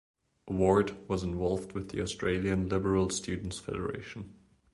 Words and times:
Ward 0.47 0.97
was 1.07 1.21
involved 1.21 1.73
with 1.73 1.89
the 1.91 2.01
Australian 2.01 2.67
Liberal 2.67 3.11
Students 3.11 3.59
Federation. 3.59 4.33